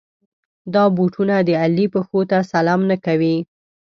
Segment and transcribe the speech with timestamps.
[0.73, 3.35] دا بوټونه د علي پښو ته سلام نه کوي.